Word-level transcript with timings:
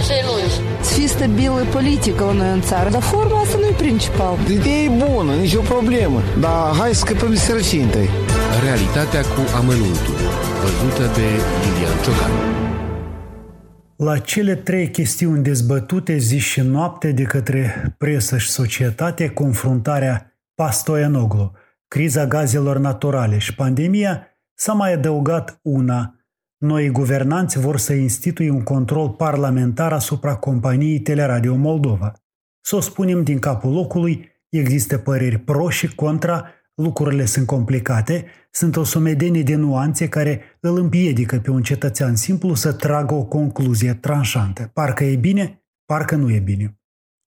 așa 0.00 0.14
e 0.14 0.24
lungi. 0.26 0.56
Să 0.80 0.94
fie 0.94 1.06
stabilă 1.06 1.64
politică 1.72 2.24
la 2.24 2.32
noi 2.32 2.52
în 2.52 2.60
țară, 2.60 2.90
dar 2.90 3.02
forma 3.02 3.40
asta 3.40 3.58
nu 3.58 3.66
e 3.66 3.74
principal. 3.76 4.36
Ideea 4.50 4.82
e 4.82 4.88
bună, 4.88 5.34
nicio 5.34 5.60
problemă, 5.60 6.20
dar 6.40 6.74
hai 6.78 6.94
să 6.94 6.98
scăpăm 7.04 7.30
de 7.30 7.36
sărăcie 7.36 7.82
întâi. 7.82 8.08
Realitatea 8.62 9.20
cu 9.20 9.40
amănuntul, 9.56 10.18
văzută 10.62 11.04
de 11.14 11.26
Lilian 11.62 11.96
Ciocan. 12.04 12.30
La 13.96 14.18
cele 14.18 14.54
trei 14.54 14.90
chestiuni 14.90 15.42
dezbătute 15.42 16.16
zi 16.16 16.38
și 16.38 16.60
noapte 16.60 17.12
de 17.12 17.22
către 17.22 17.94
presă 17.98 18.38
și 18.38 18.48
societate, 18.50 19.28
confruntarea 19.28 20.26
Pastoianoglu, 20.54 21.52
criza 21.88 22.26
gazelor 22.26 22.78
naturale 22.78 23.38
și 23.38 23.54
pandemia, 23.54 24.26
s-a 24.54 24.72
mai 24.72 24.92
adăugat 24.92 25.58
una. 25.62 26.21
Noi 26.62 26.90
guvernanți 26.90 27.58
vor 27.58 27.78
să 27.78 27.92
instituie 27.92 28.50
un 28.50 28.62
control 28.62 29.10
parlamentar 29.10 29.92
asupra 29.92 30.36
companiei 30.36 31.00
Teleradio 31.00 31.54
Moldova. 31.54 32.12
Să 32.60 32.76
o 32.76 32.80
spunem 32.80 33.22
din 33.22 33.38
capul 33.38 33.72
locului, 33.72 34.30
există 34.48 34.98
păreri 34.98 35.38
pro 35.38 35.68
și 35.68 35.94
contra, 35.94 36.46
lucrurile 36.74 37.24
sunt 37.24 37.46
complicate, 37.46 38.24
sunt 38.50 38.76
o 38.76 38.84
sumedenie 38.84 39.42
de 39.42 39.54
nuanțe 39.54 40.08
care 40.08 40.40
îl 40.60 40.78
împiedică 40.78 41.38
pe 41.38 41.50
un 41.50 41.62
cetățean 41.62 42.16
simplu 42.16 42.54
să 42.54 42.72
tragă 42.72 43.14
o 43.14 43.24
concluzie 43.24 43.94
tranșantă. 43.94 44.70
Parcă 44.72 45.04
e 45.04 45.16
bine, 45.16 45.64
parcă 45.84 46.16
nu 46.16 46.30
e 46.30 46.38
bine. 46.38 46.80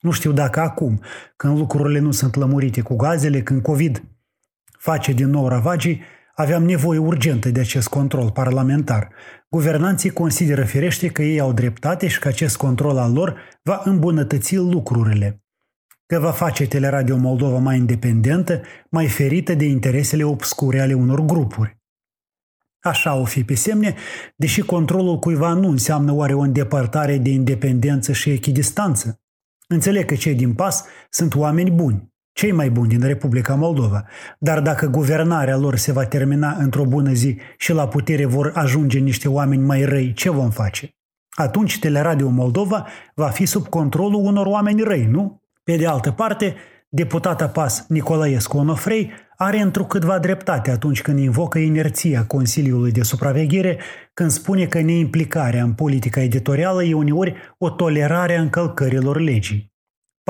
Nu 0.00 0.10
știu 0.10 0.32
dacă 0.32 0.60
acum, 0.60 1.00
când 1.36 1.58
lucrurile 1.58 1.98
nu 1.98 2.10
sunt 2.10 2.34
lămurite 2.34 2.80
cu 2.80 2.96
gazele, 2.96 3.42
când 3.42 3.62
COVID 3.62 4.02
face 4.78 5.12
din 5.12 5.28
nou 5.28 5.48
ravagii, 5.48 6.00
aveam 6.34 6.64
nevoie 6.64 6.98
urgentă 6.98 7.48
de 7.48 7.60
acest 7.60 7.88
control 7.88 8.30
parlamentar. 8.30 9.08
Guvernanții 9.48 10.10
consideră 10.10 10.64
firește 10.64 11.08
că 11.08 11.22
ei 11.22 11.40
au 11.40 11.52
dreptate 11.52 12.08
și 12.08 12.18
că 12.18 12.28
acest 12.28 12.56
control 12.56 12.98
al 12.98 13.12
lor 13.12 13.36
va 13.62 13.80
îmbunătăți 13.84 14.56
lucrurile 14.56 15.42
că 16.10 16.18
va 16.18 16.30
face 16.30 16.66
Teleradio 16.66 17.16
Moldova 17.16 17.58
mai 17.58 17.76
independentă, 17.76 18.60
mai 18.88 19.08
ferită 19.08 19.54
de 19.54 19.64
interesele 19.64 20.24
obscure 20.24 20.80
ale 20.80 20.94
unor 20.94 21.20
grupuri. 21.20 21.78
Așa 22.80 23.14
o 23.14 23.24
fi 23.24 23.44
pe 23.44 23.54
semne, 23.54 23.94
deși 24.36 24.60
controlul 24.60 25.18
cuiva 25.18 25.52
nu 25.52 25.68
înseamnă 25.68 26.12
oare 26.12 26.34
o 26.34 26.40
îndepărtare 26.40 27.18
de 27.18 27.30
independență 27.30 28.12
și 28.12 28.30
echidistanță. 28.30 29.20
Înțeleg 29.68 30.04
că 30.04 30.14
cei 30.14 30.34
din 30.34 30.54
PAS 30.54 30.84
sunt 31.10 31.34
oameni 31.34 31.70
buni, 31.70 32.09
cei 32.40 32.52
mai 32.52 32.70
buni 32.70 32.88
din 32.88 33.00
Republica 33.00 33.54
Moldova, 33.54 34.04
dar 34.38 34.60
dacă 34.60 34.86
guvernarea 34.86 35.56
lor 35.56 35.76
se 35.76 35.92
va 35.92 36.04
termina 36.04 36.56
într-o 36.58 36.84
bună 36.84 37.12
zi 37.12 37.36
și 37.58 37.72
la 37.72 37.88
putere 37.88 38.24
vor 38.24 38.52
ajunge 38.54 38.98
niște 38.98 39.28
oameni 39.28 39.62
mai 39.62 39.84
răi, 39.84 40.12
ce 40.12 40.30
vom 40.30 40.50
face? 40.50 40.94
Atunci 41.30 41.78
Teleradio 41.78 42.28
Moldova 42.28 42.86
va 43.14 43.26
fi 43.26 43.46
sub 43.46 43.68
controlul 43.68 44.24
unor 44.24 44.46
oameni 44.46 44.82
răi, 44.82 45.06
nu? 45.06 45.42
Pe 45.64 45.76
de 45.76 45.86
altă 45.86 46.10
parte, 46.10 46.54
deputata 46.88 47.48
PAS 47.48 47.84
Nicolaescu 47.88 48.56
Onofrei 48.56 49.10
are 49.36 49.60
întrucâtva 49.60 50.18
dreptate 50.18 50.70
atunci 50.70 51.02
când 51.02 51.18
invocă 51.18 51.58
inerția 51.58 52.24
Consiliului 52.26 52.92
de 52.92 53.02
Supraveghere, 53.02 53.78
când 54.14 54.30
spune 54.30 54.66
că 54.66 54.80
neimplicarea 54.80 55.62
în 55.62 55.72
politica 55.72 56.22
editorială 56.22 56.84
e 56.84 56.94
uneori 56.94 57.34
o 57.58 57.70
tolerare 57.70 58.36
a 58.36 58.40
încălcărilor 58.40 59.20
legii. 59.20 59.69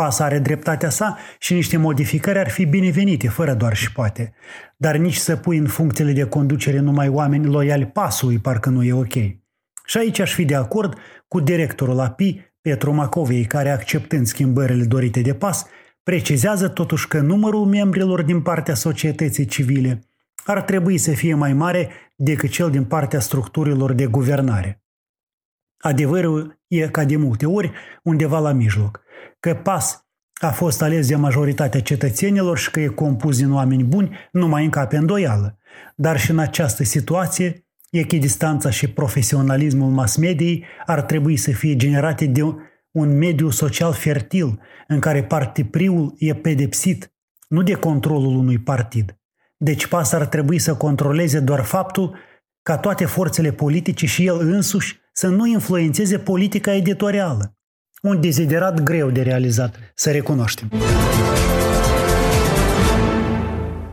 PAS 0.00 0.18
are 0.18 0.38
dreptatea 0.38 0.90
sa 0.90 1.18
și 1.38 1.54
niște 1.54 1.76
modificări 1.76 2.38
ar 2.38 2.48
fi 2.48 2.64
binevenite, 2.64 3.28
fără 3.28 3.54
doar 3.54 3.76
și 3.76 3.92
poate. 3.92 4.32
Dar 4.76 4.96
nici 4.96 5.16
să 5.16 5.36
pui 5.36 5.56
în 5.56 5.66
funcțiile 5.66 6.12
de 6.12 6.24
conducere 6.24 6.78
numai 6.78 7.08
oameni 7.08 7.46
loiali 7.46 7.86
pasului 7.86 8.38
parcă 8.38 8.70
nu 8.70 8.82
e 8.82 8.92
ok. 8.92 9.12
Și 9.84 9.98
aici 9.98 10.18
aș 10.18 10.34
fi 10.34 10.44
de 10.44 10.54
acord 10.54 10.98
cu 11.28 11.40
directorul 11.40 12.00
API, 12.00 12.52
Petru 12.60 12.92
Macovei, 12.92 13.44
care 13.44 13.70
acceptând 13.70 14.26
schimbările 14.26 14.84
dorite 14.84 15.20
de 15.20 15.34
pas, 15.34 15.66
precizează 16.02 16.68
totuși 16.68 17.08
că 17.08 17.20
numărul 17.20 17.66
membrilor 17.66 18.22
din 18.22 18.40
partea 18.40 18.74
societății 18.74 19.44
civile 19.44 20.00
ar 20.44 20.62
trebui 20.62 20.98
să 20.98 21.10
fie 21.10 21.34
mai 21.34 21.52
mare 21.52 21.90
decât 22.16 22.50
cel 22.50 22.70
din 22.70 22.84
partea 22.84 23.20
structurilor 23.20 23.92
de 23.92 24.06
guvernare. 24.06 24.82
Adevărul 25.80 26.60
e 26.66 26.88
ca 26.88 27.04
de 27.04 27.16
multe 27.16 27.46
ori 27.46 27.72
undeva 28.02 28.38
la 28.38 28.52
mijloc, 28.52 29.00
că 29.40 29.54
PAS 29.54 30.04
a 30.40 30.50
fost 30.50 30.82
ales 30.82 31.08
de 31.08 31.16
majoritatea 31.16 31.80
cetățenilor 31.80 32.58
și 32.58 32.70
că 32.70 32.80
e 32.80 32.86
compus 32.86 33.36
din 33.36 33.52
oameni 33.52 33.84
buni, 33.84 34.16
nu 34.32 34.48
mai 34.48 34.64
încape 34.64 34.96
îndoială. 34.96 35.58
Dar 35.94 36.18
și 36.20 36.30
în 36.30 36.38
această 36.38 36.84
situație 36.84 37.64
Echidistanța 37.90 38.70
și 38.70 38.88
profesionalismul 38.88 39.90
mass 39.90 40.16
mediei 40.16 40.64
ar 40.86 41.02
trebui 41.02 41.36
să 41.36 41.50
fie 41.50 41.76
generate 41.76 42.26
de 42.26 42.42
un 42.90 43.18
mediu 43.18 43.50
social 43.50 43.92
fertil 43.92 44.60
în 44.88 45.00
care 45.00 45.24
partipriul 45.24 46.14
e 46.18 46.34
pedepsit, 46.34 47.12
nu 47.48 47.62
de 47.62 47.74
controlul 47.74 48.36
unui 48.36 48.58
partid. 48.58 49.18
Deci 49.56 49.86
PAS 49.86 50.12
ar 50.12 50.26
trebui 50.26 50.58
să 50.58 50.74
controleze 50.74 51.40
doar 51.40 51.64
faptul 51.64 52.16
ca 52.62 52.78
toate 52.78 53.04
forțele 53.04 53.52
politice 53.52 54.06
și 54.06 54.26
el 54.26 54.38
însuși 54.38 54.99
să 55.20 55.28
nu 55.28 55.46
influențeze 55.46 56.18
politica 56.18 56.74
editorială. 56.74 57.54
Un 58.02 58.20
deziderat 58.20 58.82
greu 58.82 59.10
de 59.10 59.22
realizat, 59.22 59.74
să 59.94 60.10
recunoaștem. 60.10 60.70